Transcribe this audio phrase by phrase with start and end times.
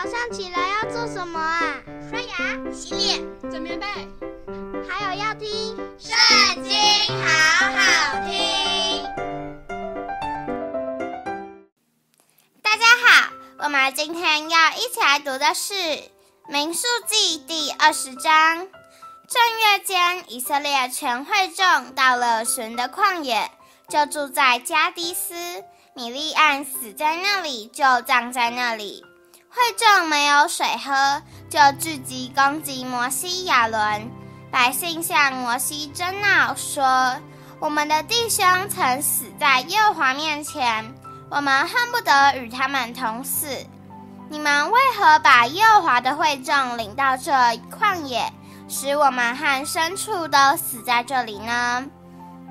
[0.00, 1.82] 早上起来要做什么啊？
[2.08, 3.86] 刷牙、洗脸、整棉被，
[4.88, 6.72] 还有要听《圣经》，
[7.26, 9.02] 好好听。
[12.62, 15.74] 大家好，我们今天要一起来读的是
[16.46, 18.68] 《民数记》第二十章。
[19.28, 23.50] 正月间，以色列全会众到了神的旷野，
[23.88, 25.34] 就住在加低斯。
[25.94, 29.02] 米利暗死在那里，就葬在那里。
[29.58, 31.20] 会众没有水喝，
[31.50, 34.08] 就聚集攻击摩西、亚伦。
[34.52, 37.16] 百姓向摩西争闹，说
[37.58, 40.94] ：“我们的弟兄曾死在耶和华面前，
[41.28, 43.48] 我们恨不得与他们同死。
[44.30, 48.32] 你们为何把耶和华的会众领到这旷野，
[48.68, 51.84] 使我们和牲畜都死在这里呢？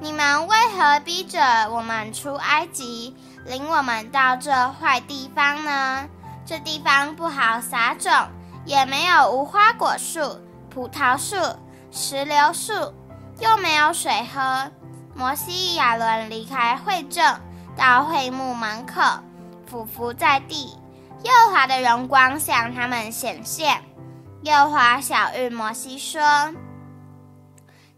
[0.00, 3.14] 你们为何逼着我们出埃及？”
[3.46, 4.50] 领我们到这
[4.80, 6.08] 坏地方呢？
[6.46, 8.12] 这地方不好撒种，
[8.66, 10.20] 也没有无花果树、
[10.68, 11.36] 葡萄树、
[11.90, 12.72] 石榴树，
[13.40, 14.70] 又没有水喝。
[15.14, 17.22] 摩西、亚伦离开会众，
[17.76, 19.00] 到会幕门口，
[19.66, 20.76] 俯伏在地。
[21.22, 23.82] 耶和华的荣光向他们显现。
[24.42, 26.52] 耶华晓諭摩西说：“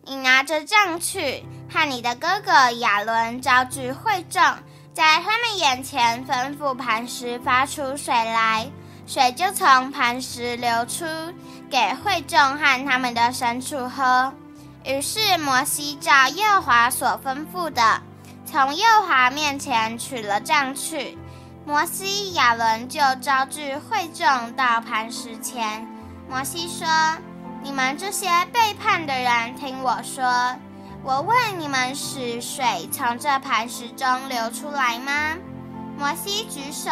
[0.04, 4.40] 你拿着杖去，和你的哥哥亚伦招聚会众。”
[4.96, 8.66] 在他们眼前吩咐磐石发出水来，
[9.06, 11.04] 水就从磐石流出，
[11.70, 14.32] 给会众和他们的牲畜喝。
[14.86, 18.00] 于是摩西照耶和华所吩咐的，
[18.46, 21.18] 从耶和华面前取了杖去。
[21.66, 25.86] 摩西、亚伦就招聚会众到磐石前。
[26.26, 26.88] 摩西说
[27.62, 30.56] ：“你们这些背叛的人，听我说。”
[31.08, 35.36] 我问你们：使水从这磐石中流出来吗？
[35.96, 36.90] 摩西举手，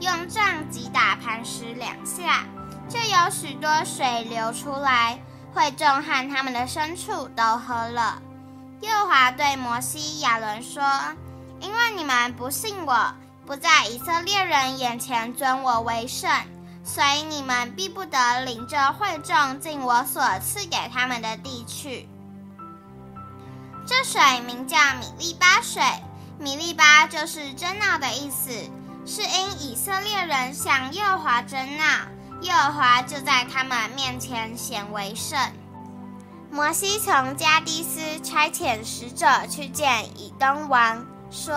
[0.00, 2.46] 用杖击打磐石两下，
[2.88, 5.18] 就有许多水流出来，
[5.52, 8.22] 会众和他们的牲畜都喝了。
[8.80, 10.82] 耶和华对摩西、亚伦说
[11.60, 13.14] ：“因为你们不信我，
[13.44, 16.30] 不在以色列人眼前尊我为圣，
[16.82, 22.08] 所以你们必不得领着会众进我所赐给他们的地去。”
[24.04, 25.82] 水名叫米利巴水，
[26.38, 28.50] 米利巴就是争闹的意思，
[29.06, 31.84] 是因以色列人向耶和华争闹，
[32.42, 35.38] 耶和华就在他们面前显为圣。
[36.50, 41.54] 摩西从加低斯差遣使者去见以东王，说：“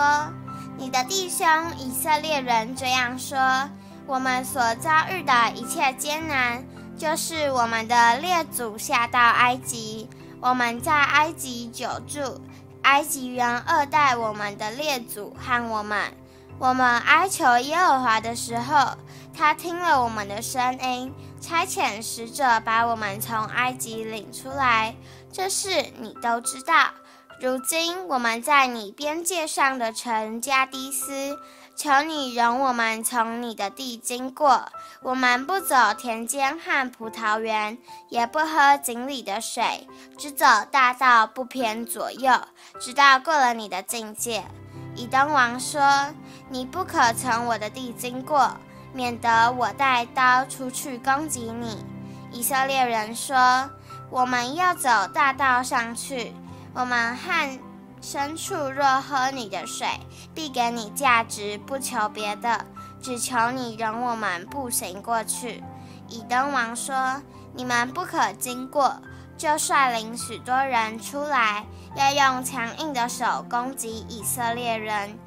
[0.78, 1.46] 你的弟兄
[1.78, 3.68] 以色列人这样说：
[4.06, 6.64] 我们所遭遇的一切艰难，
[6.96, 10.08] 就是我们的列祖下到埃及。”
[10.44, 12.38] 我们在埃及久住，
[12.82, 16.12] 埃及人恶待我们的列祖和我们。
[16.58, 18.98] 我们哀求耶和华的时候，
[19.34, 24.94] 他听了我们的声音，差遣使者把我们从埃及领出来。
[25.32, 26.90] 这事你都知道。
[27.40, 31.38] 如今我们在你边界上的城加迪斯。
[31.76, 34.64] 求你容我们从你的地经过，
[35.02, 37.76] 我们不走田间和葡萄园，
[38.08, 42.32] 也不喝井里的水，只走大道，不偏左右，
[42.80, 44.44] 直到过了你的境界。
[44.94, 45.82] 以东王说
[46.48, 48.56] ：“你不可从我的地经过，
[48.92, 51.84] 免得我带刀出去攻击你。”
[52.30, 53.68] 以色列人说
[54.10, 56.32] ：“我们要走大道上去，
[56.72, 57.58] 我们和。”
[58.04, 59.88] 牲畜若喝你的水，
[60.34, 62.66] 必给你价值，不求别的，
[63.00, 65.64] 只求你容我们步行过去。
[66.10, 67.22] 以登王说
[67.56, 68.94] ：“你们不可经过。”
[69.36, 71.64] 就率领许多人出来，
[71.96, 75.18] 要用强硬的手攻击以色列人。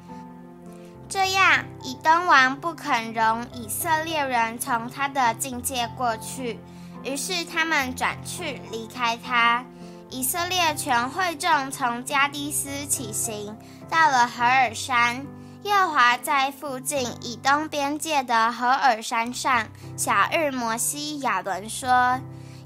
[1.08, 6.58] 这样，以登王不肯容以色列人从他的境界过去，
[7.04, 9.64] 于是他们转去离开他。
[10.10, 13.54] 以色列全会众从加低斯起行，
[13.90, 15.26] 到了何尔山。
[15.64, 19.66] 耶和华在附近以东边界的何尔山上
[19.96, 22.20] 小日摩西、亚伦说：“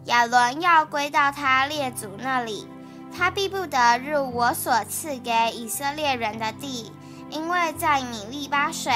[0.07, 2.69] 亚伦要归到他列祖那里，
[3.17, 6.93] 他必不得入我所赐给以色列人的地，
[7.29, 8.93] 因为在米利巴水，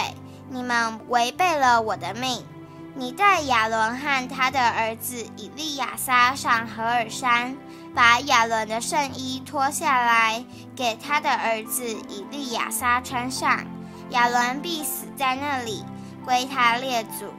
[0.51, 2.45] 你们违背了我的命。
[2.95, 7.57] 你带亚伦和他的儿子以利亚撒上何尔山。”
[7.97, 10.45] 把亚伦的圣衣脱下来，
[10.77, 13.65] 给他的儿子以利亚撒穿上，
[14.11, 15.83] 亚伦必死在那里，
[16.23, 17.33] 归他列祖。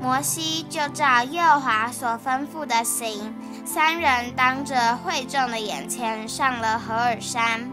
[0.00, 3.34] 摩西就照耶和华所吩咐的行，
[3.66, 7.70] 三人当着会众的眼前上了何尔山。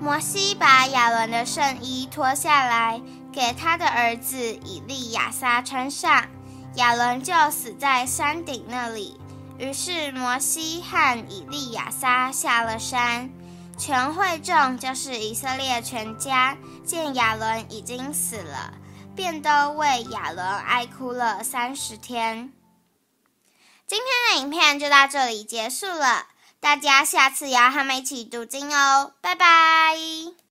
[0.00, 6.26] 摩西把亚伦的圣衣脱下来，给他的儿子以利亚撒穿上，
[6.76, 9.18] 亚伦就死在山顶那里。
[9.58, 13.30] 于是摩西和以利亚撒下了山，
[13.78, 18.74] 全会众就是以色列全家，见亚伦已经死了，
[19.14, 22.52] 便都为亚伦哀哭了三十天。
[23.86, 26.26] 今天的影片就到这里结束了，
[26.60, 30.41] 大家下次也要和我们一起读经哦，拜拜。